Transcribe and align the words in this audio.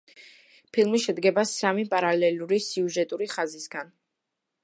ფილმი 0.77 1.01
შედგება 1.03 1.43
სამი 1.49 1.85
პარალელური 1.91 2.61
სიუჟეტური 2.69 3.31
ხაზისგან. 3.35 3.93